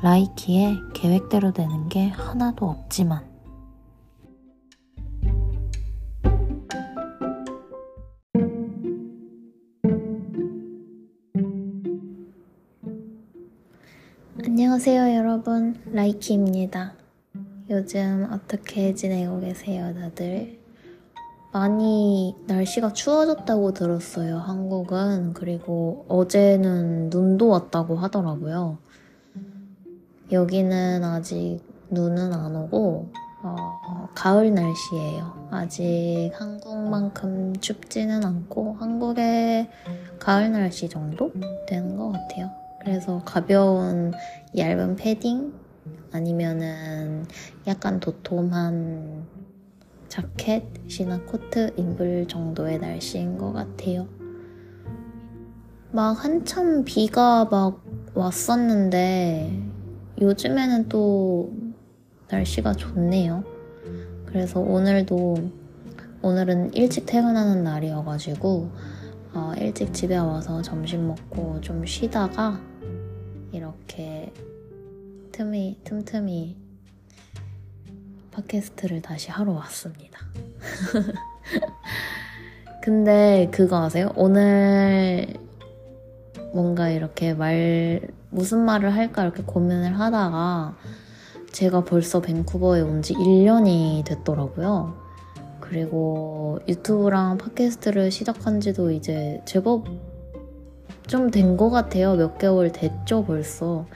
[0.00, 3.26] 라이키에 계획대로 되는 게 하나도 없지만.
[14.44, 15.74] 안녕하세요 여러분.
[15.92, 16.92] 라이키입니다.
[17.68, 20.60] 요즘 어떻게 지내고 계세요 다들?
[21.52, 25.32] 많이 날씨가 추워졌다고 들었어요 한국은.
[25.34, 28.78] 그리고 어제는 눈도 왔다고 하더라고요
[30.30, 31.60] 여기는 아직
[31.90, 33.10] 눈은 안 오고
[33.42, 35.48] 어, 가을 날씨예요.
[35.50, 39.70] 아직 한국만큼 춥지는 않고 한국의
[40.18, 41.32] 가을 날씨 정도
[41.66, 42.50] 되는 것 같아요.
[42.80, 44.12] 그래서 가벼운
[44.56, 45.52] 얇은 패딩
[46.12, 47.24] 아니면은
[47.66, 49.24] 약간 도톰한
[50.08, 54.06] 자켓이나 코트 입을 정도의 날씨인 것 같아요.
[55.90, 57.82] 막 한참 비가 막
[58.14, 59.67] 왔었는데
[60.20, 61.52] 요즘에는 또
[62.28, 63.44] 날씨가 좋네요.
[64.26, 65.50] 그래서 오늘도
[66.22, 68.70] 오늘은 일찍 퇴근하는 날이어가지고
[69.34, 72.60] 어, 일찍 집에 와서 점심 먹고 좀 쉬다가
[73.52, 74.32] 이렇게
[75.32, 76.56] 틈이 틈틈이
[78.32, 80.18] 팟캐스트를 다시 하러 왔습니다.
[82.82, 84.10] 근데 그거 아세요?
[84.16, 85.34] 오늘
[86.52, 88.00] 뭔가 이렇게 말
[88.30, 90.76] 무슨 말을 할까 이렇게 고민을 하다가
[91.52, 94.94] 제가 벌써 밴쿠버에 온 지 1년이 됐더라고요.
[95.60, 99.86] 그리고 유튜브랑 팟캐스트를 시작한 지도 이제 제법
[101.06, 102.14] 좀 된 것 같아요.
[102.16, 103.86] 몇 개월 됐죠, 벌써.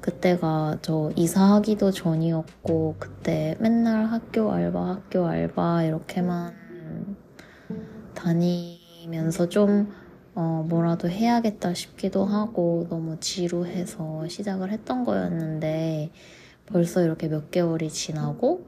[0.00, 6.54] 그때가 저 이사하기도 전이었고, 그때 맨날 학교 알바, 학교 알바, 이렇게만
[8.14, 9.92] 다니면서 좀
[10.34, 16.10] 어, 뭐라도 해야겠다 싶기도 하고 너무 지루해서 시작을 했던 거였는데
[16.66, 18.66] 벌써 이렇게 몇 개월이 지나고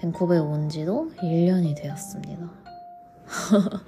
[0.00, 2.50] 밴쿠버에 온 지도 1년이 되었습니다.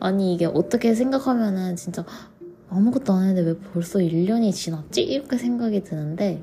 [0.00, 2.04] 아니 이게 어떻게 생각하면은 진짜
[2.68, 5.02] 아무것도 안 했는데 왜 벌써 1년이 지났지?
[5.02, 6.42] 이렇게 생각이 드는데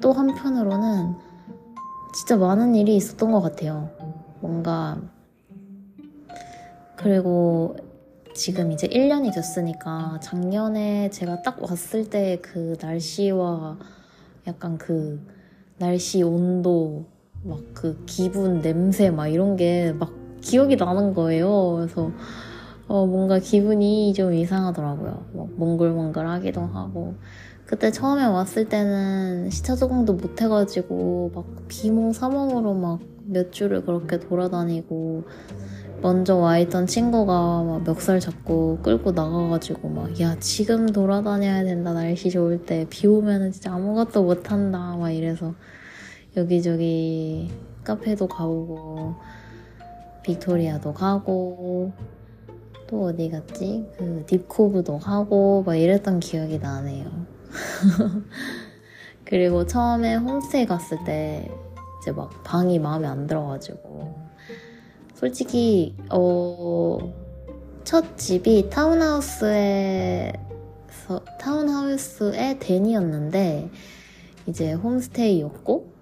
[0.00, 1.14] 또 한편으로는
[2.14, 3.90] 진짜 많은 일이 있었던 것 같아요.
[4.40, 5.00] 뭔가
[6.96, 7.76] 그리고
[8.34, 13.78] 지금 이제 1년이 됐으니까 작년에 제가 딱 왔을 때 그 날씨와
[14.46, 15.20] 약간 그
[15.78, 17.04] 날씨 온도
[17.42, 21.74] 막 그 기분 냄새 막 이런 게 막 기억이 나는 거예요.
[21.76, 22.10] 그래서
[22.88, 25.26] 어 뭔가 기분이 좀 이상하더라고요.
[25.34, 27.14] 막 몽글몽글하기도 하고
[27.66, 35.22] 그때 처음에 왔을 때는 시차 적응도 못 해가지고 막 비몽사몽으로 막 몇 주를 그렇게 돌아다니고
[36.02, 41.92] 먼저 와 있던 친구가 막 멱살 잡고 끌고 나가가지고 막 야 지금 돌아다녀야 된다.
[41.92, 42.86] 날씨 좋을 때.
[42.88, 44.96] 비 오면은 진짜 아무것도 못 한다.
[44.96, 45.54] 막 이래서
[46.36, 47.50] 여기저기
[47.84, 49.14] 카페도 가보고
[50.22, 51.92] 빅토리아도 가고
[52.86, 53.86] 또 어디 갔지?
[53.98, 57.10] 그 딥코브도 가고 막 이랬던 기억이 나네요.
[59.24, 61.50] 그리고 처음에 홈스테이 갔을 때
[62.00, 64.29] 이제 막 방이 마음에 안 들어가지고
[65.20, 66.96] 솔직히 어,
[67.84, 70.32] 첫 집이 타운하우스에
[71.38, 73.70] 타운하우스의 댄이었는데
[74.46, 75.92] 이제 홈스테이였고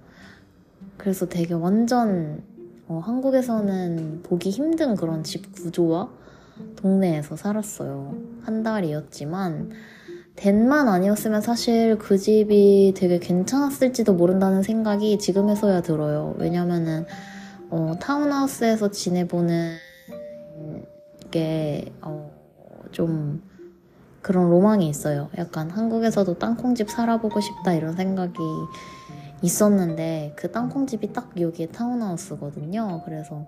[0.97, 2.45] 그래서 되게 완전
[2.87, 6.11] 어, 한국에서는 보기 힘든 그런 집 구조와
[6.77, 8.17] 동네에서 살았어요.
[8.43, 9.73] 한 달이었지만
[10.37, 16.37] 댄만 아니었으면 사실 그 집이 되게 괜찮았을지도 모른다는 생각이 지금에서야 들어요.
[16.39, 17.05] 왜냐면은
[17.71, 19.77] 어, 타운하우스에서 지내보는
[21.31, 22.31] 게, 어,
[22.93, 23.43] 좀
[24.23, 25.29] 그런 로망이 있어요.
[25.39, 28.39] 약간 한국에서도 땅콩집 살아보고 싶다 이런 생각이
[29.43, 33.03] 있었는데 그 땅콩집이 딱 여기에 타운하우스거든요.
[33.05, 33.47] 그래서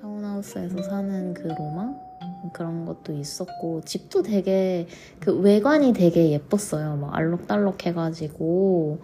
[0.00, 2.10] 타운하우스에서 사는 그 로망?
[2.52, 4.86] 그런 것도 있었고 집도 되게
[5.18, 6.96] 그 외관이 되게 예뻤어요.
[6.96, 9.00] 막 알록달록 해가지고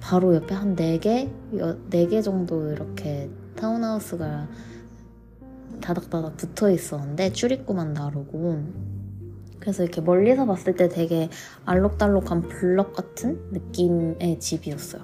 [0.00, 1.30] 바로 옆에 한 4개?
[1.52, 4.48] 4개 정도 이렇게 타운하우스가
[5.80, 8.62] 다닥다닥 붙어 있었는데 출입구만 다르고
[9.60, 11.28] 그래서 이렇게 멀리서 봤을 때 되게
[11.66, 15.02] 알록달록한 블럭 같은 느낌의 집이었어요.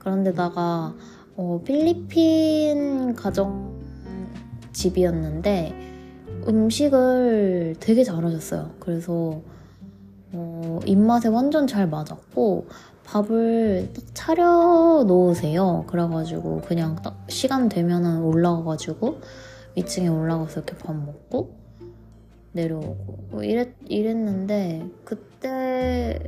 [0.00, 0.94] 그런데다가
[1.36, 3.80] 어, 필리핀 가정
[4.72, 8.72] 집이었는데 음식을 되게 잘하셨어요.
[8.80, 9.40] 그래서
[10.32, 12.66] 어, 입맛에 완전 잘 맞았고
[13.10, 15.84] 밥을 딱 차려 놓으세요.
[15.88, 19.20] 그래가지고 그냥 딱 시간 되면은 올라가가지고
[19.76, 21.58] 위층에 올라가서 이렇게 밥 먹고
[22.52, 26.20] 내려오고 뭐 이랬, 이랬는데 그때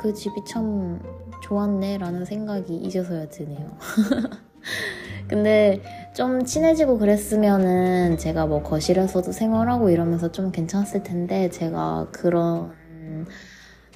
[0.00, 1.00] 그 집이 참
[1.42, 3.78] 좋았네 라는 생각이 이제서야 드네요.
[5.28, 5.82] 근데
[6.14, 12.72] 좀 친해지고 그랬으면은 제가 뭐 거실에서도 생활하고 이러면서 좀 괜찮았을 텐데 제가 그런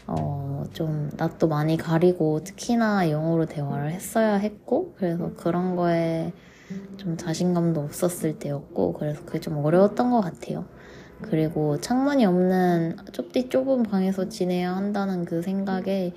[0.08, 6.32] 어, 좀 낯도 많이 가리고 특히나 영어로 대화를 했어야 했고 그래서 그런 거에
[6.96, 10.64] 좀 자신감도 없었을 때였고 그래서 그게 좀 어려웠던 것 같아요.
[11.20, 16.14] 그리고 창문이 없는 좁디 좁은 방에서 지내야 한다는 그 생각에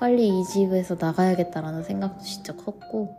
[0.00, 3.16] 빨리 이 집에서 나가야겠다라는 생각도 진짜 컸고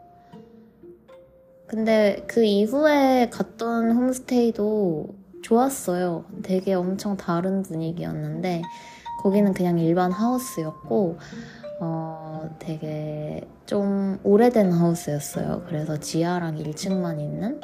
[1.68, 6.26] 근데 그 이후에 갔던 홈스테이도 좋았어요.
[6.44, 8.62] 되게 엄청 다른 분위기였는데
[9.22, 11.18] 거기는 그냥 일반 하우스였고
[11.80, 15.64] 어, 되게 좀 오래된 하우스였어요.
[15.68, 17.60] 그래서 지하랑 1층만 있는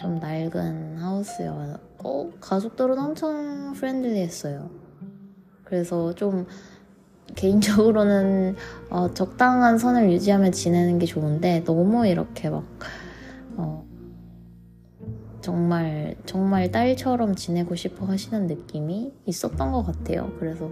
[0.00, 4.70] 좀 낡은 하우스였고 가족들은 엄청 프렌들리했어요.
[5.64, 6.46] 그래서 좀
[7.36, 8.56] 개인적으로는
[8.90, 13.07] 어, 적당한 선을 유지하며 지내는 게 좋은데 너무 이렇게 막 어,
[15.48, 20.30] 정말 정말 딸처럼 지내고 싶어 하시는 느낌이 있었던 것 같아요.
[20.38, 20.70] 그래서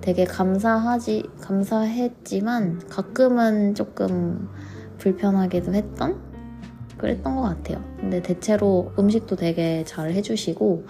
[0.00, 4.48] 되게 감사하지 감사했지만 가끔은 조금
[4.98, 6.20] 불편하기도 했던
[6.98, 7.82] 그랬던 것 같아요.
[7.98, 10.86] 근데 대체로 음식도 되게 잘 해주시고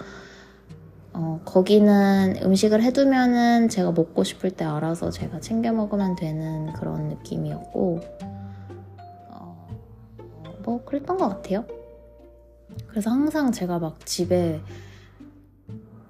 [1.13, 7.99] 어, 거기는 음식을 해두면은 제가 먹고 싶을 때 알아서 제가 챙겨 먹으면 되는 그런 느낌이었고
[9.31, 9.67] 어,
[10.63, 11.65] 뭐 그랬던 것 같아요.
[12.97, 14.59] 그래서 항상 제가 막 집에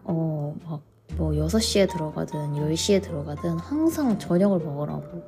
[0.05, 0.81] 어막
[1.17, 5.21] 뭐 6시에 들어가든 10시에 들어가든 항상 저녁을 먹으라고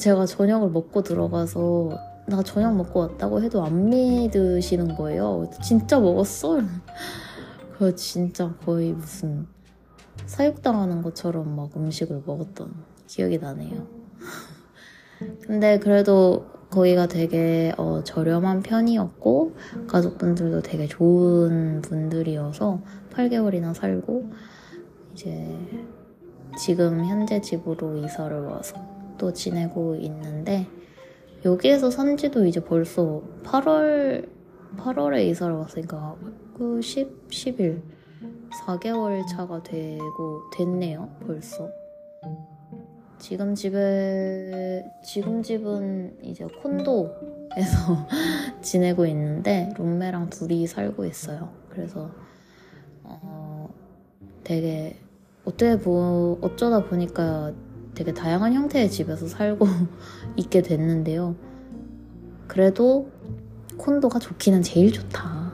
[0.00, 1.90] 제가 저녁을 먹고 들어가서
[2.26, 5.50] 나 저녁 먹고 왔다고 해도 안 믿으시는 거예요.
[5.62, 6.62] 진짜 먹었어?
[7.76, 9.46] 그 진짜 거의 무슨
[10.24, 12.72] 사육당하는 것처럼 막 음식을 먹었던
[13.06, 13.86] 기억이 나네요.
[15.46, 19.54] 근데 그래도 거기가 되게 어, 저렴한 편이었고
[19.86, 22.80] 가족분들도 되게 좋은 분들이어서
[23.12, 24.30] 8개월이나 살고
[25.12, 25.56] 이제
[26.58, 28.76] 지금 현재 집으로 이사를 와서
[29.16, 30.66] 또 지내고 있는데
[31.44, 34.28] 여기에서 산 지도 이제 벌써 8월
[34.76, 36.16] 8월에 이사를 왔으니까
[36.54, 37.80] 9, 10, 10일
[38.66, 41.68] 4개월 차가 되고 됐네요 벌써
[43.18, 48.06] 지금 집에 지금 집은 이제 콘도에서
[48.62, 51.52] 지내고 있는데 룸메랑 둘이 살고 있어요.
[51.68, 52.10] 그래서
[53.02, 53.68] 어
[54.44, 54.98] 되게
[55.44, 57.52] 어때 보 어쩌다 보니까
[57.94, 59.66] 되게 다양한 형태의 집에서 살고
[60.36, 61.34] 있게 됐는데요.
[62.46, 63.10] 그래도
[63.76, 65.47] 콘도가 좋기는 제일 좋다.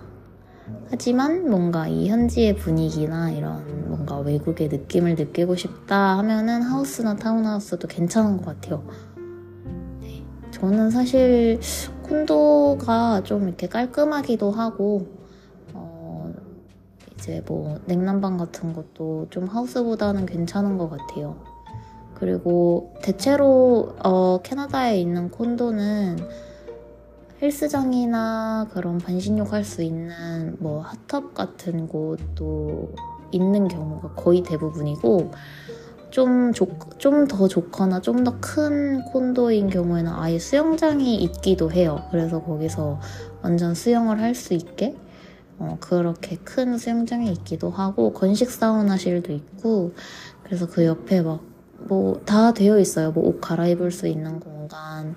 [0.94, 8.36] 하지만 뭔가 이 현지의 분위기나 이런 뭔가 외국의 느낌을 느끼고 싶다 하면은 하우스나 타운하우스도 괜찮은
[8.36, 8.84] 것 같아요.
[10.00, 10.22] 네.
[10.52, 11.58] 저는 사실
[12.04, 15.08] 콘도가 좀 이렇게 깔끔하기도 하고,
[15.72, 16.32] 어,
[17.16, 21.42] 이제 뭐 냉난방 같은 것도 좀 하우스보다는 괜찮은 것 같아요.
[22.14, 26.18] 그리고 대체로 어, 캐나다에 있는 콘도는
[27.42, 32.92] 헬스장이나 그런 반신욕 할 수 있는 뭐 핫탑 같은 곳도
[33.32, 35.32] 있는 경우가 거의 대부분이고
[36.10, 42.04] 좀더 좋거나 좀 더 큰 콘도인 경우에는 아예 수영장이 있기도 해요.
[42.12, 43.00] 그래서 거기서
[43.42, 44.94] 완전 수영을 할 수 있게
[45.58, 49.92] 어, 그렇게 큰 수영장이 있기도 하고 건식 사우나실도 있고
[50.44, 51.40] 그래서 그 옆에 막
[51.88, 53.10] 뭐 다 되어 있어요.
[53.12, 55.16] 뭐 옷 갈아입을 수 있는 공간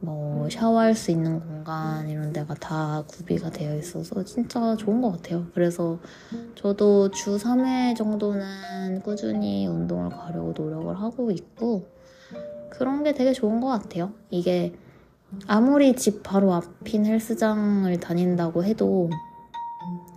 [0.00, 5.46] 뭐 샤워할 수 있는 공간 이런 데가 다 구비가 되어 있어서 진짜 좋은 것 같아요.
[5.54, 5.98] 그래서
[6.54, 11.88] 저도 주 3회 정도는 꾸준히 운동을 가려고 노력을 하고 있고
[12.70, 14.12] 그런 게 되게 좋은 것 같아요.
[14.30, 14.74] 이게
[15.46, 19.10] 아무리 집 바로 앞인 헬스장을 다닌다고 해도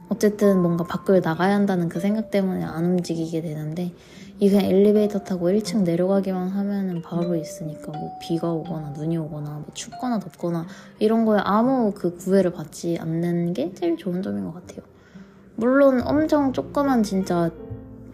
[0.10, 3.94] 어쨌든 뭔가 밖을 나가야 한다는 그 생각 때문에 안 움직이게 되는데
[4.42, 10.20] 이게 엘리베이터 타고 1층 내려가기만 하면은 바로 있으니까 뭐 비가 오거나 눈이 오거나 뭐 춥거나
[10.20, 10.66] 덥거나
[11.00, 14.80] 이런 거에 아무 그 구애를 받지 않는 게 제일 좋은 점인 것 같아요.
[15.56, 17.52] 물론 엄청 조그만 진짜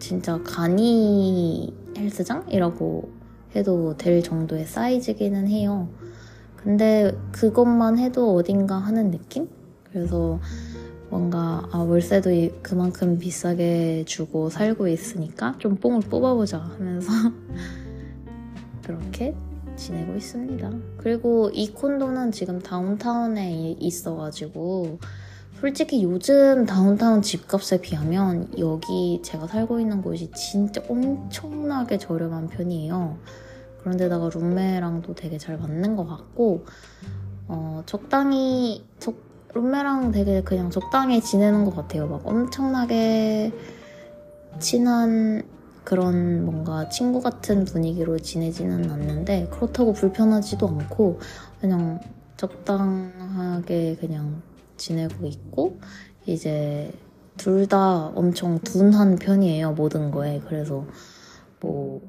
[0.00, 3.08] 진짜 간이 헬스장이라고
[3.54, 5.88] 해도 될 정도의 사이즈기는 해요.
[6.56, 9.48] 근데 그것만 해도 어딘가 하는 느낌?
[9.84, 10.40] 그래서
[11.08, 12.30] 뭔가 아 월세도
[12.62, 17.10] 그만큼 비싸게 주고 살고 있으니까 좀 뽕을 뽑아보자 하면서
[18.84, 19.34] 그렇게
[19.76, 20.70] 지내고 있습니다.
[20.96, 24.98] 그리고 이 콘도는 지금 다운타운에 있어가지고
[25.60, 33.18] 솔직히 요즘 다운타운 집값에 비하면 여기 제가 살고 있는 곳이 진짜 엄청나게 저렴한 편이에요.
[33.80, 36.64] 그런데다가 룸메랑도 되게 잘 맞는 것 같고
[37.48, 39.14] 어, 적당히 적,
[39.56, 42.06] 룸메랑 되게 그냥 적당히 지내는 것 같아요.
[42.06, 43.52] 막 엄청나게
[44.58, 45.42] 친한
[45.82, 51.20] 그런 뭔가 친구 같은 분위기로 지내지는 않는데 그렇다고 불편하지도 않고
[51.60, 52.00] 그냥
[52.36, 54.42] 적당하게 그냥
[54.76, 55.78] 지내고 있고
[56.26, 56.92] 이제
[57.38, 60.86] 둘 다 엄청 둔한 편이에요 모든 거에 그래서
[61.60, 62.00] 뭐,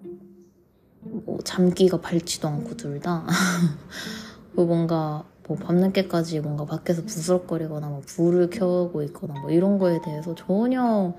[1.01, 3.25] 뭐 잠기가 밝지도 않고 둘다
[4.53, 10.35] 뭐 뭔가 뭐 밤늦게까지 뭔가 밖에서 부스럭거리거나 뭐 불을 켜고 있거나 뭐 이런 거에 대해서
[10.35, 11.13] 전혀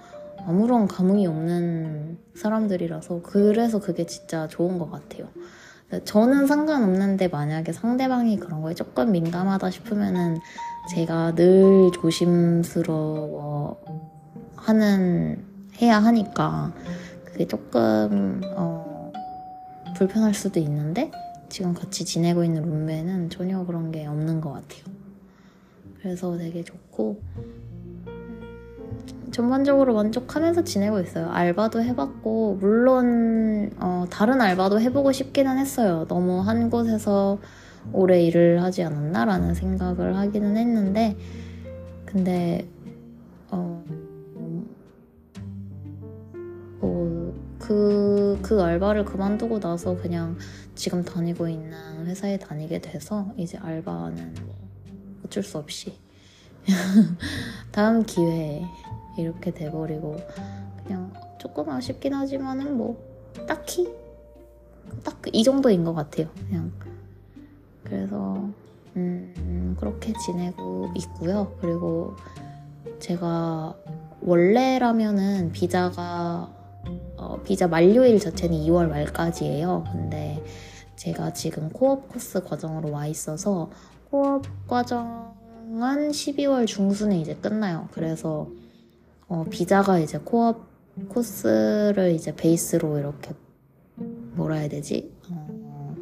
[0.47, 5.29] 아무런 감흥이 없는 사람들이라서 그래서 그게 진짜 좋은 것 같아요.
[6.05, 10.39] 저는 상관없는데 만약에 상대방이 그런 거에 조금 민감하다 싶으면은
[10.91, 13.79] 제가 늘 조심스러워
[14.57, 15.45] 하는
[15.81, 16.73] 해야 하니까
[17.25, 19.13] 그게 조금 어,
[19.97, 21.11] 불편할 수도 있는데
[21.49, 24.85] 지금 같이 지내고 있는 룸메는 전혀 그런 게 없는 것 같아요.
[26.01, 27.21] 그래서 되게 좋고
[29.31, 31.31] 전반적으로 만족하면서 지내고 있어요.
[31.31, 36.07] 알바도 해봤고 물론 어, 다른 알바도 해보고 싶기는 했어요.
[36.09, 37.39] 너무 한 곳에서
[37.93, 41.17] 오래 일을 하지 않았나라는 생각을 하기는 했는데
[42.05, 42.67] 근데
[43.51, 43.85] 어,
[46.81, 48.08] 뭐, 그,
[48.43, 50.37] 그 알바를 그만두고 나서 그냥
[50.75, 54.55] 지금 다니고 있는 회사에 다니게 돼서 이제 알바는 뭐
[55.25, 55.99] 어쩔 수 없이
[57.73, 58.65] 다음 기회에
[59.19, 60.17] 이렇게 돼버리고
[60.85, 62.97] 그냥 조금 아쉽긴 하지만은 뭐
[63.47, 63.89] 딱히
[65.05, 66.29] 딱 이 정도인 것 같아요.
[66.49, 66.73] 그냥
[67.85, 68.49] 그래서
[68.97, 71.57] 음, 그렇게 지내고 있고요.
[71.61, 72.17] 그리고
[72.99, 73.75] 제가
[74.21, 76.51] 원래라면은 비자가
[77.17, 79.85] 어, 비자 만료일 자체는 2월 말까지예요.
[79.93, 80.43] 근데
[80.97, 83.71] 제가 지금 코업 코스 과정으로 와 있어서
[84.11, 87.89] 코업 과정은 12월 중순에 이제 끝나요.
[87.93, 88.49] 그래서
[89.29, 90.67] 어, 비자가 이제 co-op
[91.09, 93.33] 코스를 이제 베이스로 이렇게
[93.95, 95.13] 뭐라 해야 되지?
[95.31, 95.95] 어,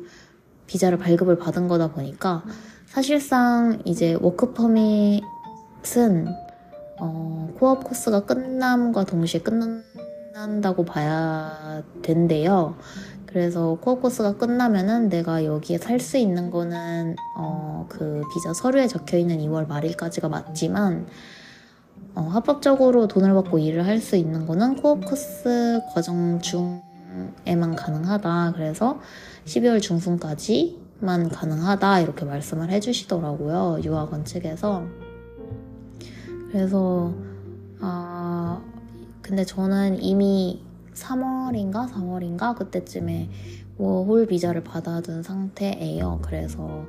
[0.67, 2.45] 비자를 발급을 받은 거다 보니까
[2.87, 5.21] 사실상 이제 워크퍼밋은
[6.99, 12.77] 어, co-op 코스가 끝남과 동시에 끝난다고 봐야 된대요.
[13.25, 19.17] 그래서 co-op 코스가 끝나면은 내가 여기에 살 수 있는 거는 어, 그 비자 서류에 적혀
[19.17, 21.07] 있는 2월 말일까지가 맞지만
[22.15, 28.53] 어, 합법적으로 돈을 받고 일을 할 수 있는 거는 코어 코스 과정 중에만 가능하다.
[28.57, 29.01] 그래서
[29.47, 32.01] 12월 중순까지만 가능하다.
[32.01, 33.81] 이렇게 말씀을 해주시더라고요.
[33.85, 34.85] 유학원 측에서.
[36.53, 37.15] 그래서,
[37.81, 38.61] 아,
[39.27, 40.63] 근데 저는 이미
[40.95, 43.29] 3월인가 4월인가 그때쯤에
[43.77, 46.21] 워홀 비자를 받아둔 상태예요.
[46.23, 46.85] 그래서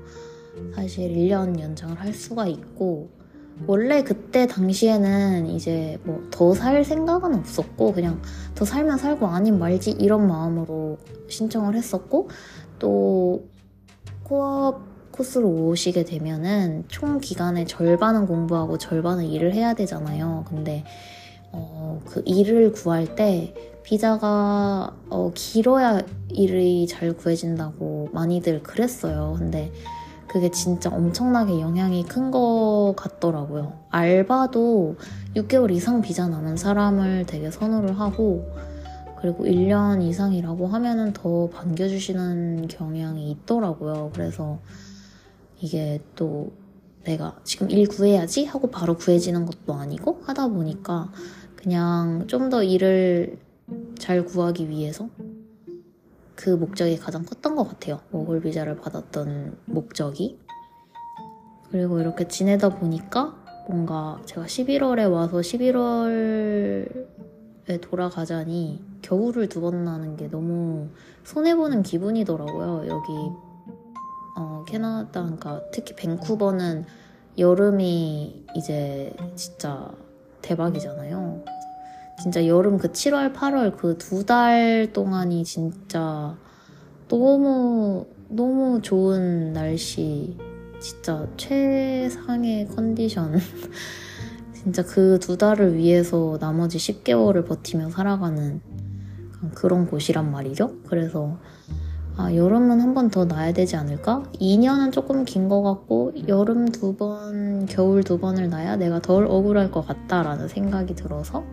[0.75, 3.09] 사실 1년 연장을 할 수가 있고
[3.65, 8.21] 원래 그때 당시에는 이제 뭐 더 살 생각은 없었고 그냥
[8.53, 12.29] 더 살면 살고 아닌 말지 이런 마음으로 신청을 했었고
[12.77, 13.47] 또
[14.23, 20.45] 코업 코스로 오시게 되면은 총 기간의 절반은 공부하고 절반은 일을 해야 되잖아요.
[20.47, 20.83] 근데
[21.51, 29.35] 어, 그 일을 구할 때 비자가 어, 길어야 일이 잘 구해진다고 많이들 그랬어요.
[29.37, 29.71] 근데
[30.27, 33.73] 그게 진짜 엄청나게 영향이 큰 것 같더라고요.
[33.89, 34.97] 알바도
[35.35, 38.45] 6개월 이상 비자 남은 사람을 되게 선호를 하고
[39.21, 44.11] 그리고 1년 이상이라고 하면은 더 반겨주시는 경향이 있더라고요.
[44.13, 44.59] 그래서
[45.59, 46.51] 이게 또
[47.07, 51.09] 내가 지금 일 구해야지 하고 바로 구해지는 것도 아니고 하다 보니까
[51.55, 53.39] 그냥 좀 더 일을
[53.97, 55.09] 잘 구하기 위해서
[56.35, 57.99] 그 목적이 가장 컸던 것 같아요.
[58.11, 60.37] 워홀 비자를 받았던 목적이.
[61.71, 63.35] 그리고 이렇게 지내다 보니까
[63.67, 66.87] 뭔가 제가 11월에 와서 11월에
[67.81, 70.87] 돌아가자니 겨울을 두 번 나는 게 너무
[71.25, 72.85] 손해보는 기분이더라고요.
[72.87, 73.11] 여기
[74.37, 76.85] 어, 캐나다, 그러니까 특히 밴쿠버는
[77.39, 79.89] 여름이 이제 진짜
[80.41, 81.43] 대박이잖아요.
[82.21, 86.37] 진짜 여름 그 7월, 8월 그 두 달 동안이 진짜
[87.07, 90.37] 너무, 너무 좋은 날씨.
[90.79, 93.39] 진짜 최상의 컨디션.
[94.53, 98.61] 진짜 그 두 달을 위해서 나머지 10개월을 버티며 살아가는
[99.55, 100.75] 그런 곳이란 말이죠.
[100.87, 101.37] 그래서
[102.17, 104.23] 아, 여름은 한 번 더 나야 되지 않을까?
[104.39, 109.69] 2년은 조금 긴 것 같고 여름 두 번, 겨울 두 번을 나야 내가 덜 억울할
[109.71, 111.43] 것 같다라는 생각이 들어서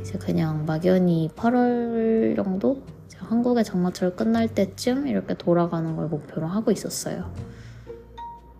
[0.00, 2.82] 이제 그냥 막연히 8월 정도
[3.16, 7.30] 한국의 장마철 끝날 때쯤 이렇게 돌아가는 걸 목표로 하고 있었어요.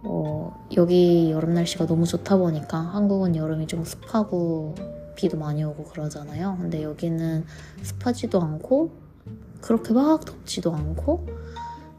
[0.05, 4.75] 어, 여기 여름 날씨가 너무 좋다 보니까 한국은 여름이 좀 습하고
[5.17, 6.57] 비도 많이 오고 그러잖아요.
[6.61, 7.45] 근데 여기는
[7.83, 8.91] 습하지도 않고
[9.67, 11.27] 그렇게 막 덥지도 않고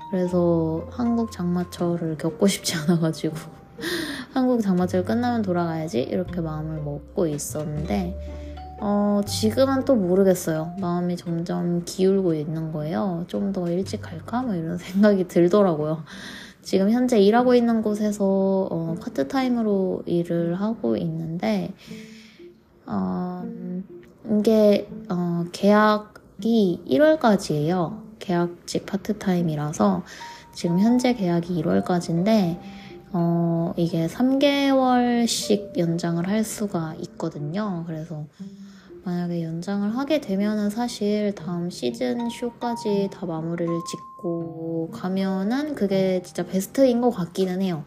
[0.09, 3.35] 그래서 한국 장마철을 겪고 싶지 않아가지고
[4.33, 8.37] 한국 장마철 끝나면 돌아가야지 이렇게 마음을 먹고 있었는데
[8.79, 10.75] 어, 지금은 또 모르겠어요.
[10.79, 13.25] 마음이 점점 기울고 있는 거예요.
[13.27, 14.43] 좀 더 일찍 갈까?
[14.43, 16.03] 뭐 이런 생각이 들더라고요.
[16.61, 21.73] 지금 현재 일하고 있는 곳에서 어, 파트타임으로 일을 하고 있는데
[22.85, 23.43] 어,
[24.39, 28.19] 이게 어, 계약 이 1월까지예요.
[28.19, 30.03] 계약직 파트타임이라서
[30.53, 32.59] 지금 현재 계약이 1월까지인데
[33.13, 37.83] 어, 이게 3개월씩 연장을 할 수가 있거든요.
[37.87, 38.25] 그래서
[39.03, 46.99] 만약에 연장을 하게 되면은 사실 다음 시즌 쇼까지 다 마무리를 짓고 가면은 그게 진짜 베스트인
[46.99, 47.85] 것 같기는 해요.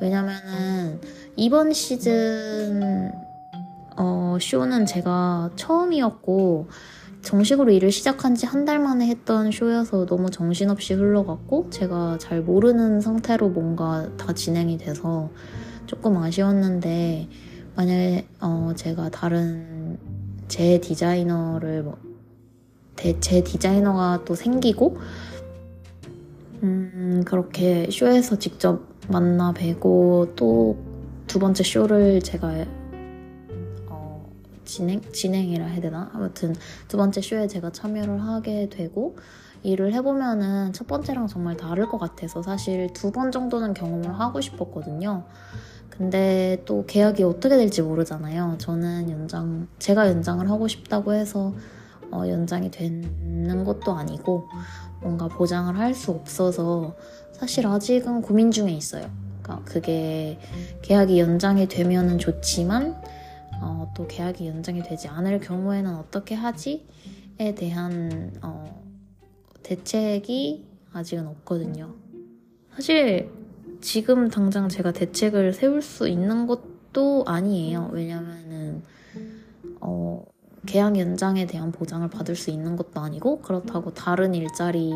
[0.00, 1.00] 왜냐면은
[1.36, 3.12] 이번 시즌
[3.96, 6.68] 어, 쇼는 제가 처음이었고
[7.22, 13.00] 정식으로 일을 시작한 지 한 달 만에 했던 쇼여서 너무 정신없이 흘러갔고 제가 잘 모르는
[13.00, 15.30] 상태로 뭔가 다 진행이 돼서
[15.86, 17.28] 조금 아쉬웠는데
[17.76, 19.98] 만약에 어, 제가 다른
[20.48, 21.98] 제 디자이너를 뭐,
[23.20, 24.98] 제 디자이너가 또 생기고
[26.62, 30.76] 음, 그렇게 쇼에서 직접 만나 뵈고 또
[31.30, 32.79] 두 번째 쇼를 제가 어,
[34.70, 36.54] 진행 진행이라 해야 되나 아무튼
[36.88, 39.16] 두 번째 쇼에 제가 참여를 하게 되고
[39.62, 45.24] 일을 해보면은 첫 번째랑 정말 다를 것 같아서 사실 두 번 정도는 경험을 하고 싶었거든요.
[45.90, 48.56] 근데 또 계약이 어떻게 될지 모르잖아요.
[48.58, 51.52] 저는 연장, 제가 연장을 하고 싶다고 해서
[52.12, 54.48] 어, 연장이 되는 것도 아니고
[55.02, 56.94] 뭔가 보장을 할 수 없어서
[57.32, 59.04] 사실 아직은 고민 중에 있어요.
[59.42, 60.38] 그러니까 그게
[60.82, 62.96] 계약이 연장이 되면 좋지만
[63.60, 68.82] 어, 또 계약이 연장이 되지 않을 경우에는 어떻게 하지?에 대한 어,
[69.62, 71.94] 대책이 아직은 없거든요.
[72.74, 73.30] 사실
[73.80, 77.90] 지금 당장 제가 대책을 세울 수 있는 것도 아니에요.
[77.92, 78.82] 왜냐면은,
[79.80, 80.24] 어,
[80.66, 84.90] 계약 연장에 대한 보장을 받을 수 있는 것도 아니고, 그렇다고 다른 일자리,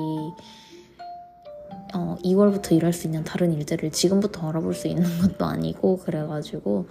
[1.94, 6.88] 어, 2월부터 일할 수 있는 다른 일자리를 지금부터 알아볼 수 있는 것도 아니고, 그래가지고,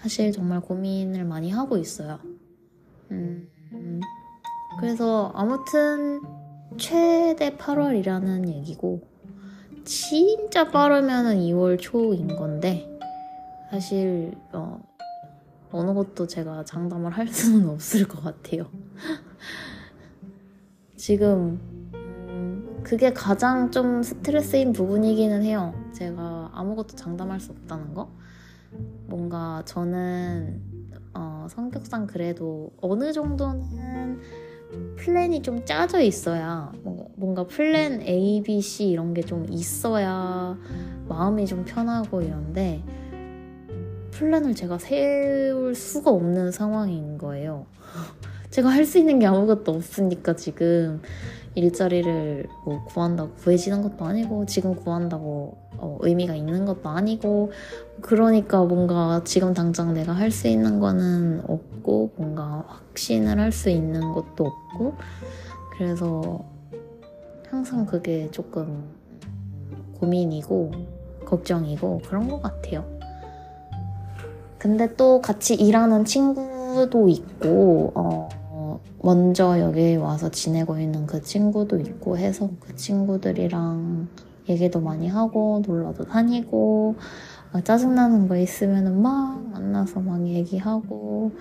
[0.00, 2.18] 사실 정말 고민을 많이 하고 있어요.
[3.10, 3.48] 음,
[4.80, 6.20] 그래서 아무튼,
[6.76, 9.08] 최대 8월이라는 얘기고,
[9.88, 12.86] 진짜 빠르면은 2월 초인 건데
[13.70, 14.78] 사실 어,
[15.72, 18.66] 어느 것도 제가 장담을 할 수는 없을 것 같아요.
[20.94, 21.58] 지금
[21.94, 25.72] 음, 그게 가장 좀 스트레스인 부분이기는 해요.
[25.94, 28.12] 제가 아무것도 장담할 수 없다는 거.
[29.06, 30.62] 뭔가 저는
[31.14, 34.20] 어, 성격상 그래도 어느 정도는
[34.96, 36.72] 플랜이 좀 짜져 있어야
[37.16, 40.56] 뭔가 플랜 A, B, C 이런 게 좀 있어야
[41.08, 42.82] 마음이 좀 편하고 이런데
[44.10, 47.66] 플랜을 제가 세울 수가 없는 상황인 거예요.
[48.50, 51.00] 제가 할 수 있는 게 아무것도 없으니까 지금
[51.58, 57.50] 일자리를 뭐 구한다고 구해지는 것도 아니고 지금 구한다고 어, 의미가 있는 것도 아니고
[58.00, 64.12] 그러니까 뭔가 지금 당장 내가 할 수 있는 거는 없고 뭔가 확신을 할 수 있는
[64.12, 64.94] 것도 없고
[65.76, 66.44] 그래서
[67.50, 68.84] 항상 그게 조금
[70.00, 70.70] 고민이고
[71.24, 72.84] 걱정이고 그런 것 같아요.
[74.58, 78.28] 근데 또 같이 일하는 친구도 있고 어,
[79.02, 84.08] 먼저 여기 와서 지내고 있는 그 친구도 있고 해서 그 친구들이랑
[84.48, 86.96] 얘기도 많이 하고 놀러도 다니고
[87.64, 91.32] 짜증나는 거 있으면 막 만나서 막 얘기하고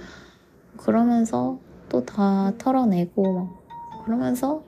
[0.78, 4.64] 그러면서 또 다 털어내고 막 그러면서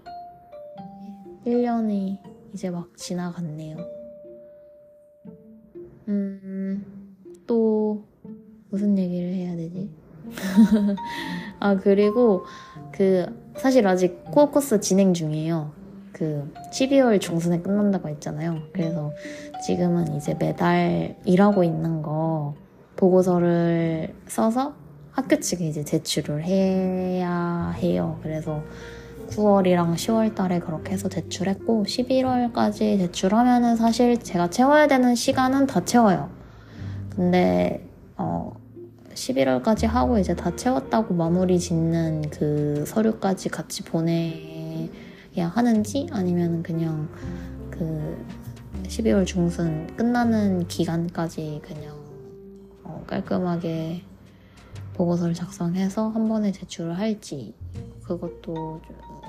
[1.46, 2.18] 1년이
[2.54, 3.78] 이제 막 지나갔네요.
[6.08, 8.04] 음, 또
[8.70, 9.90] 무슨 얘기를 해야 되지?
[11.60, 12.46] 아, 그리고
[12.92, 13.26] 그
[13.58, 15.72] 사실 아직 코어 코스 진행 중이에요.
[16.12, 18.62] 그 12월 중순에 끝난다고 했잖아요.
[18.74, 19.12] 그래서
[19.66, 22.56] 지금은 이제 매달 일하고 있는 거
[22.96, 24.74] 보고서를 써서
[25.12, 28.20] 학교 측에 이제 제출을 해야 해요.
[28.22, 28.62] 그래서
[29.30, 36.30] 9월이랑 10월 달에 그렇게 해서 제출했고 11월까지 제출하면은 사실 제가 채워야 되는 시간은 다 채워요.
[37.16, 37.86] 근데
[38.18, 38.59] 어
[39.20, 47.10] 11월까지 하고 이제 다 채웠다고 마무리 짓는 그 서류까지 같이 보내야 하는지 아니면 그냥
[47.70, 48.26] 그
[48.84, 51.96] 12월 중순 끝나는 기간까지 그냥
[52.84, 54.04] 어, 깔끔하게
[54.94, 57.54] 보고서를 작성해서 한 번에 제출을 할지
[58.04, 58.82] 그것도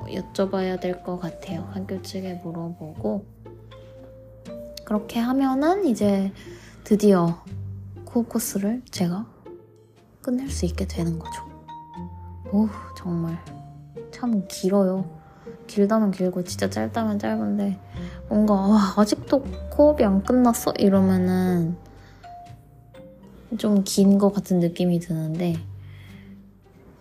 [0.07, 1.68] 여쭤봐야 될 것 같아요.
[1.72, 3.24] 학교 측에 물어보고
[4.85, 6.33] 그렇게 하면은 이제
[6.85, 7.42] 드디어
[8.05, 9.39] 코어 코스를 제가
[10.22, 11.42] 끝낼 수 있게 되는 거죠.
[12.52, 13.38] 오 정말
[14.11, 15.18] 참 길어요.
[15.66, 17.78] 길다면 길고 진짜 짧다면 짧은데
[18.28, 21.76] 뭔가 와, 아직도 코업이 안 끝났어 이러면은
[23.59, 25.56] 좀 긴 것 같은 느낌이 드는데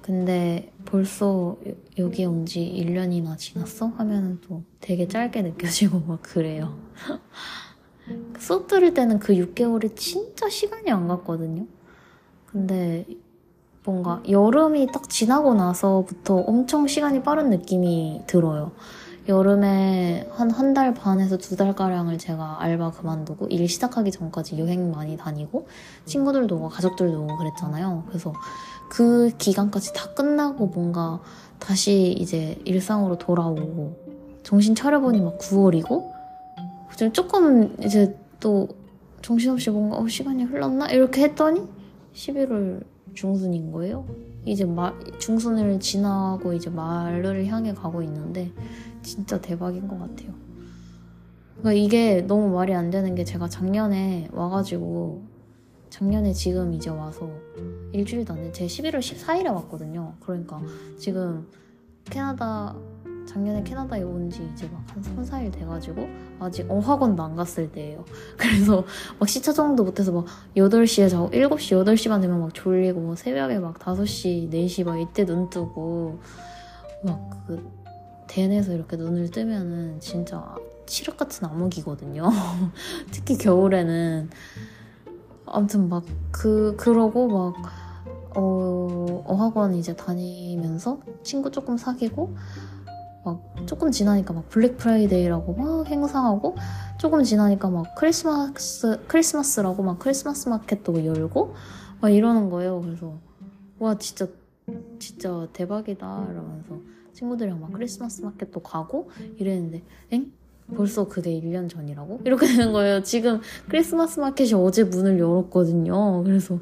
[0.01, 1.57] 근데 벌써
[1.99, 3.87] 여기 온지 1년이나 지났어?
[3.87, 6.77] 하면은 또 되게 짧게 느껴지고 막 그래요.
[8.39, 11.67] 수업 들을 때는 그 6개월이 진짜 시간이 안 갔거든요.
[12.51, 13.05] 근데
[13.85, 18.71] 뭔가 여름이 딱 지나고 나서부터 엄청 시간이 빠른 느낌이 들어요.
[19.27, 25.17] 여름에 한 한 달 반에서 두 달가량을 제가 알바 그만두고 일 시작하기 전까지 여행 많이
[25.17, 25.67] 다니고
[26.05, 28.05] 친구들도 가족들도 오고 그랬잖아요.
[28.07, 28.33] 그래서
[28.89, 31.19] 그 기간까지 다 끝나고 뭔가
[31.59, 36.11] 다시 이제 일상으로 돌아오고 정신 차려보니 막 9월이고
[36.97, 38.67] 좀 조금 이제 또
[39.21, 40.87] 정신없이 뭔가 어, 시간이 흘렀나?
[40.87, 41.61] 이렇게 했더니
[42.19, 44.05] 11월 중순인 거예요.
[44.45, 48.51] 이제 마, 중순을 지나고 이제 말을 향해 가고 있는데
[49.01, 50.33] 진짜 대박인 것 같아요.
[51.57, 55.21] 그러니까 이게 너무 말이 안 되는 게 제가 작년에 와가지고
[55.89, 57.29] 작년에 지금 이제 와서
[57.93, 58.51] 일주일도 안 돼.
[58.51, 60.13] 제 11월 14일에 왔거든요.
[60.19, 60.61] 그러니까
[60.97, 61.47] 지금
[62.05, 62.75] 캐나다
[63.29, 66.07] 작년에 캐나다에 온 지 이제 막 한 3, 4일 돼가지고
[66.39, 68.03] 아직 어학원도 안 갔을 때예요.
[68.37, 68.83] 그래서
[69.19, 74.49] 막 시차정도 못해서 막 8시에 자고 7시, 8시만 되면 막 졸리고 뭐 새벽에 막 5시,
[74.51, 76.19] 4시 막 이때 눈 뜨고
[77.03, 77.69] 막 그
[78.27, 82.29] 대내서 이렇게 눈을 뜨면은 진짜 칠흑 같은 암흑이거든요.
[83.11, 84.29] 특히 겨울에는
[85.45, 87.55] 아무튼 막 그 그러고 막
[88.35, 92.35] 어, 어학원 이제 다니면서 친구 조금 사귀고
[93.25, 96.55] 막 조금 지나니까 막 블랙 프라이데이라고 막 행사하고
[96.97, 101.53] 조금 지나니까 막 크리스마스 크리스마스라고 막 크리스마스 마켓도 열고
[102.01, 102.81] 막 이러는 거예요.
[102.81, 103.19] 그래서
[103.79, 104.27] 와 진짜
[104.99, 106.79] 진짜 대박이다 이러면서
[107.13, 110.31] 친구들이랑 막 크리스마스 마켓도 가고 이랬는데 엥?
[110.75, 112.21] 벌써 그게 1년 전이라고?
[112.25, 113.01] 이렇게 되는 거예요.
[113.03, 116.23] 지금 크리스마스 마켓이 어제 문을 열었거든요.
[116.23, 116.59] 그래서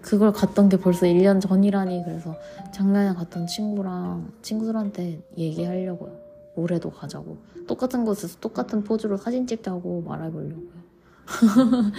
[0.00, 2.02] 그걸 갔던 게 벌써 1년 전이라니.
[2.04, 2.36] 그래서
[2.72, 6.12] 작년에 갔던 친구랑 친구들한테 얘기하려고요.
[6.56, 7.38] 올해도 가자고.
[7.66, 10.86] 똑같은 곳에서 똑같은 포즈로 사진 찍자고 말해보려고요.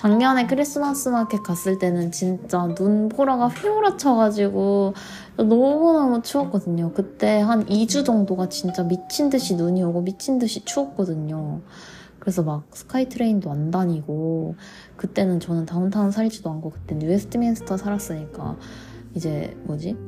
[0.00, 4.94] 작년에 크리스마스 마켓 갔을 때는 진짜 눈보라가 휘몰아쳐가지고
[5.36, 6.92] 너무너무 추웠거든요.
[6.94, 11.60] 그때 한 2주 정도가 진짜 미친 듯이 눈이 오고 미친 듯이 추웠거든요.
[12.18, 14.54] 그래서 막 스카이트레인도 안 다니고
[14.96, 18.56] 그때는 저는 다운타운 살지도 않고 그때 뉴웨스트민스터 살았으니까
[19.14, 19.98] 이제 뭐지?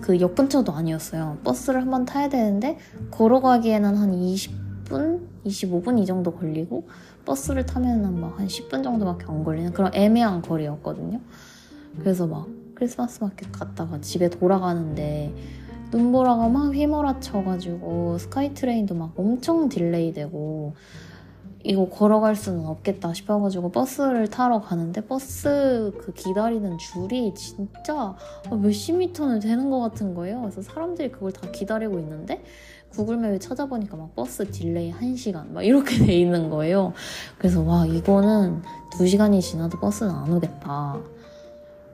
[0.00, 1.38] 그 역 근처도 아니었어요.
[1.42, 2.78] 버스를 한번 타야 되는데
[3.10, 6.86] 걸어가기에는 한 20 분, 25분 이 정도 걸리고
[7.24, 11.20] 버스를 타면은 막 한 10분 정도밖에 안 걸리는 그런 애매한 거리였거든요.
[11.98, 15.32] 그래서 막 크리스마스 마켓 갔다가 집에 돌아가는데
[15.92, 20.74] 눈보라가 막 휘몰아쳐가지고 스카이트레인도 막 엄청 delay 되고
[21.62, 28.14] 이거 걸어갈 수는 없겠다 싶어가지고 버스를 타러 가는데 버스 그 기다리는 줄이 진짜
[28.50, 30.40] 몇십 미터는 되는 것 같은 거예요.
[30.42, 32.42] 그래서 사람들이 그걸 다 기다리고 있는데
[32.94, 36.92] 구글맵에 찾아보니까 막 버스 delay 1시간 막 이렇게 돼 있는 거예요.
[37.38, 40.96] 그래서 와 이거는 2시간이 지나도 버스는 안 오겠다.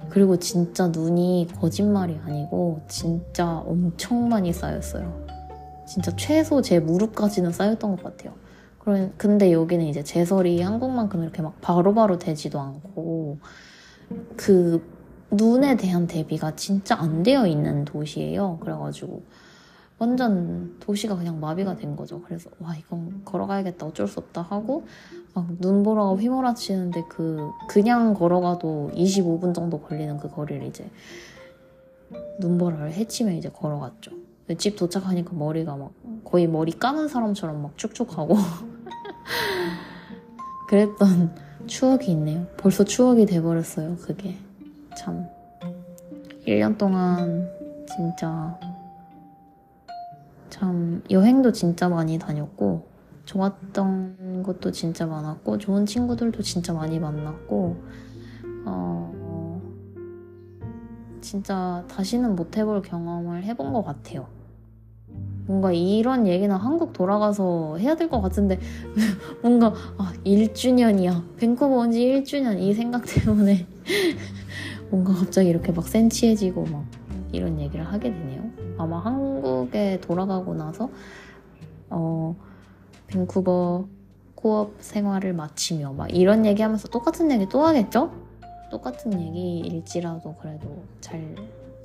[0.09, 5.27] 그리고 진짜 눈이 거짓말이 아니고 진짜 엄청 많이 쌓였어요.
[5.87, 8.35] 진짜 최소 제 무릎까지는 쌓였던 것 같아요.
[9.17, 13.39] 근데 여기는 이제 제설이 한국만큼 이렇게 막 바로 바로 되지도 않고
[14.37, 14.83] 그
[15.31, 18.59] 눈에 대한 대비가 진짜 안 되어 있는 도시예요.
[18.61, 19.23] 그래가지고
[20.01, 22.23] 완전 도시가 그냥 마비가 된 거죠.
[22.23, 24.87] 그래서 와 이건 걸어가야겠다 어쩔 수 없다 하고
[25.35, 30.91] 막 눈보라가 휘몰아치는데 그 그냥 걸어가도 25분 정도 걸리는 그 거리를 이제
[32.41, 34.13] 눈보라를 헤치며 이제 걸어갔죠.
[34.57, 35.93] 집 도착하니까 머리가 막
[36.25, 38.37] 거의 머리 감은 사람처럼 막 축축하고
[40.67, 41.37] 그랬던
[41.67, 42.47] 추억이 있네요.
[42.57, 43.99] 벌써 추억이 돼버렸어요.
[43.99, 44.39] 그게
[44.97, 45.29] 참
[46.47, 47.51] 1년 동안
[47.87, 48.59] 진짜
[50.51, 52.87] 참 여행도 진짜 많이 다녔고
[53.25, 57.77] 좋았던 것도 진짜 많았고 좋은 친구들도 진짜 많이 만났고
[58.67, 59.61] 어,
[61.21, 64.27] 진짜 다시는 못 해볼 경험을 해본 것 같아요.
[65.47, 68.59] 뭔가 이런 얘기는 한국 돌아가서 해야 될 것 같은데
[69.43, 71.37] 뭔가 아 1주년이야.
[71.37, 72.59] 밴쿠버 온 지 1주년.
[72.61, 73.67] 이 생각 때문에
[74.91, 76.85] 뭔가 갑자기 이렇게 막 센치해지고 막
[77.33, 78.51] 이런 얘기를 하게 되네요.
[78.79, 80.91] 아마 한국에 돌아가고 나서
[81.89, 82.37] 어
[83.09, 83.87] 밴쿠버
[84.35, 88.13] 코업 생활을 마치며 막 이런 얘기하면서 똑같은 얘기 또 하겠죠?
[88.71, 91.35] 똑같은 얘기일지라도 그래도 잘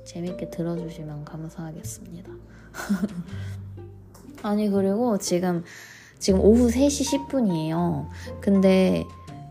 [0.04, 2.32] 재밌게 들어주시면 감사하겠습니다.
[4.42, 5.64] 아니 그리고 지금
[6.18, 8.06] 지금 오후 3시 10분이에요.
[8.40, 9.04] 근데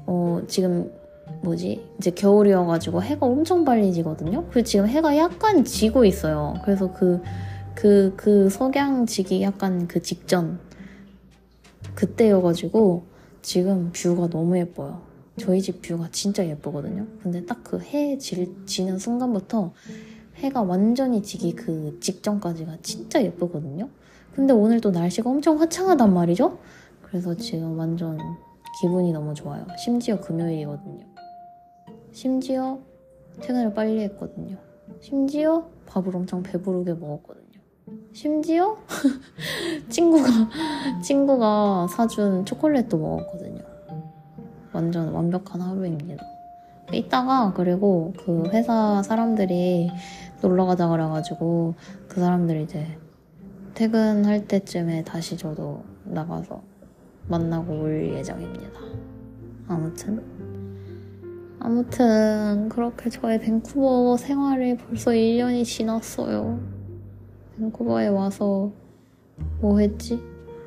[0.07, 0.91] 어 지금
[1.41, 4.45] 뭐지 이제 겨울이어가지고 해가 엄청 빨리 지거든요.
[4.49, 6.55] 그리고 지금 해가 약간 지고 있어요.
[6.63, 7.21] 그래서 그
[7.75, 10.59] 그, 그 석양 지기 약간 그 직전
[11.93, 13.03] 그때여가지고
[13.41, 15.01] 지금 뷰가 너무 예뻐요.
[15.37, 17.05] 저희 집 뷰가 진짜 예쁘거든요.
[17.21, 19.73] 근데 딱 그 해 지는 순간부터
[20.35, 23.89] 해가 완전히 지기 그 직전까지가 진짜 예쁘거든요.
[24.33, 26.57] 근데 오늘 또 날씨가 엄청 화창하단 말이죠?
[27.01, 28.17] 그래서 지금 완전
[28.81, 29.65] 기분이 너무 좋아요.
[29.77, 31.05] 심지어 금요일이거든요.
[32.15, 32.79] 심지어
[33.41, 34.55] 퇴근을 빨리 했거든요.
[35.01, 37.59] 심지어 밥을 엄청 배부르게 먹었거든요.
[38.13, 38.77] 심지어
[39.89, 40.29] 친구가
[41.03, 43.61] 친구가 사준 초콜릿도 먹었거든요.
[44.71, 46.23] 완전 완벽한 하루입니다.
[46.93, 49.91] 이따가 그리고 그 회사 사람들이
[50.41, 51.75] 놀러 가자 그래가지고
[52.07, 52.97] 그 사람들이 이제
[53.73, 56.61] 퇴근할 때쯤에 다시 저도 나가서
[57.27, 58.79] 만나고 올 예정입니다.
[59.67, 60.44] 아무튼
[61.65, 66.59] 아무튼 그렇게 저의 밴쿠버 생활이 벌써 1년이 지났어요.
[67.57, 68.71] 밴쿠버에 와서
[69.61, 70.21] 뭐 했지?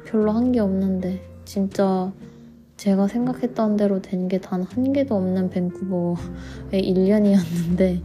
[0.05, 2.13] 별로 한 게 없는데 진짜
[2.77, 6.17] 제가 생각했던 대로 된 게 단 한 개도 없는 밴쿠버의
[6.73, 8.03] 1년이었는데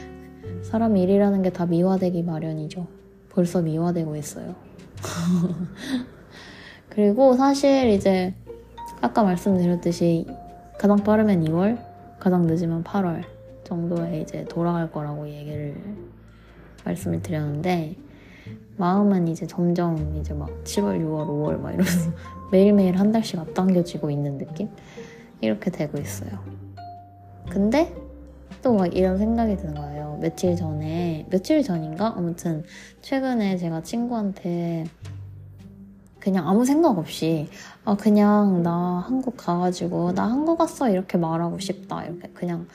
[0.64, 2.86] 사람 일이라는 게 다 미화되기 마련이죠.
[3.28, 4.54] 벌써 미화되고 있어요.
[6.88, 8.32] 그리고 사실 이제
[9.02, 10.26] 아까 말씀드렸듯이
[10.78, 11.78] 가장 빠르면 2월,
[12.18, 13.24] 가장 늦으면 8월
[13.64, 15.74] 정도에 이제 돌아갈 거라고 얘기를
[16.84, 17.96] 말씀을 드렸는데
[18.76, 22.10] 마음은 이제 점점 이제 막 7월, 6월, 5월 막 이러면서
[22.52, 24.68] 매일매일 한 달씩 앞당겨지고 있는 느낌?
[25.40, 26.30] 이렇게 되고 있어요.
[27.50, 27.94] 근데
[28.62, 30.18] 또 막 이런 생각이 드는 거예요.
[30.22, 32.14] 며칠 전에, 며칠 전인가?
[32.16, 32.64] 아무튼
[33.02, 34.84] 최근에 제가 친구한테
[36.18, 37.48] 그냥 아무 생각 없이
[37.86, 42.04] 아 그냥 나 한국 가가지고 나 한국 갔어 이렇게 말하고 싶다.
[42.04, 42.66] 이렇게 그냥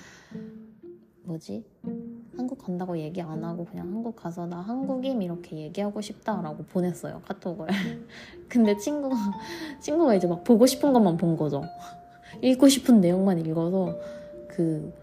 [1.24, 1.64] 뭐지?
[2.38, 7.68] 한국 간다고 얘기 안 하고 그냥 한국 가서 나 한국임 이렇게 얘기하고 싶다라고 보냈어요 카톡을.
[8.48, 9.16] 근데 친구가
[9.80, 11.64] 친구가 이제 막 보고 싶은 것만 본 거죠.
[12.44, 13.98] 읽고 싶은 내용만 읽어서
[14.48, 14.94] 그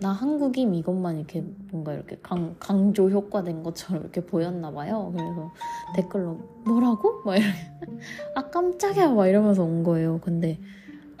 [0.00, 5.12] 나 한국임 이것만 이렇게 뭔가 이렇게 강, 강조 효과된 것처럼 이렇게 보였나 봐요.
[5.14, 5.52] 그래서
[5.94, 7.22] 댓글로 뭐라고?
[7.24, 7.52] 막 이렇게
[8.34, 10.20] 아 깜짝이야 막 이러면서 온 거예요.
[10.22, 10.58] 근데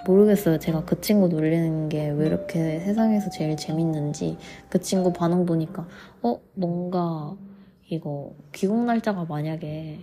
[0.06, 0.58] 모르겠어요.
[0.58, 4.36] 제가 그 친구 놀리는 게 왜 이렇게 세상에서 제일 재밌는지
[4.68, 5.86] 그 친구 반응 보니까
[6.22, 7.34] 어 뭔가
[7.88, 10.00] 이거 귀국 날짜가 만약에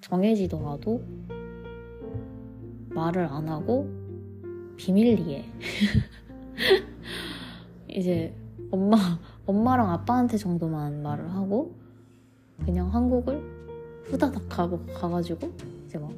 [0.00, 1.02] 정해지더라도
[2.90, 3.88] 말을 안 하고
[4.76, 5.44] 비밀리에
[7.94, 8.34] 이제
[8.70, 8.96] 엄마,
[9.46, 11.74] 엄마랑 아빠한테 정도만 말을 하고
[12.64, 13.42] 그냥 한국을
[14.04, 15.50] 후다닥 가고 가가지고
[15.86, 16.10] 이제 막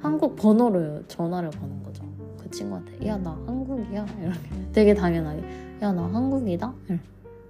[0.00, 2.04] 한국 번호를 전화를 거는 거죠.
[2.40, 4.38] 그 친구한테 야 나 한국이야 이렇게
[4.72, 5.42] 되게 당연하게
[5.82, 6.72] 야 나 한국이다.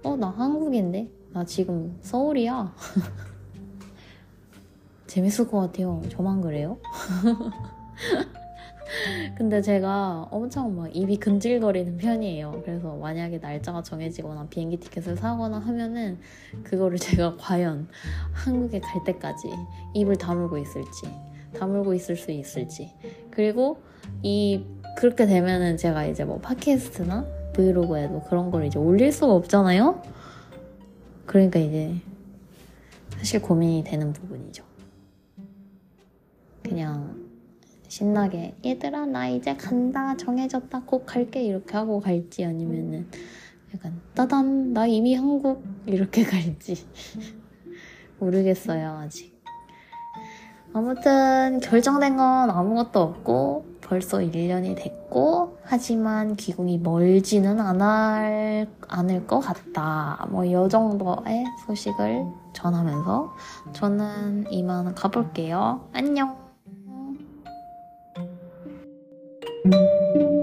[0.03, 2.73] 어 나 한국인데 나 지금 서울이야.
[5.07, 6.01] 재밌을 것 같아요.
[6.09, 6.77] 저만 그래요?
[9.35, 12.61] 근데 제가 엄청 막 입이 근질거리는 편이에요.
[12.65, 16.19] 그래서 만약에 날짜가 정해지거나 비행기 티켓을 사거나 하면은
[16.63, 17.87] 그거를 제가 과연
[18.31, 19.49] 한국에 갈 때까지
[19.93, 21.07] 입을 다물고 있을지,
[21.57, 22.93] 다물고 있을 수 있을지.
[23.31, 23.81] 그리고
[24.23, 24.65] 이
[24.97, 30.01] 그렇게 되면은 제가 이제 뭐 팟캐스트나 브이로그에도 그런 걸 이제 올릴 수가 없잖아요.
[31.25, 31.95] 그러니까 이제
[33.17, 34.63] 사실 고민이 되는 부분이죠.
[36.63, 37.08] 그냥
[37.89, 43.09] 신나게 얘들아 나 이제 간다 정해졌다 꼭 갈게 이렇게 하고 갈지 아니면은
[43.73, 46.87] 약간 따단 나 이미 한국 이렇게 갈지.
[48.19, 49.37] 모르겠어요 아직.
[50.71, 60.27] 아무튼 결정된 건 아무것도 없고 벌써 1년이 됐고 하지만 귀국이 멀지는 않을, 않을 것 같다.
[60.29, 62.23] 뭐이 정도의 소식을
[62.53, 63.33] 전하면서
[63.73, 65.89] 저는 이만 가볼게요.
[65.91, 66.48] 안녕
[69.69, 70.38] Música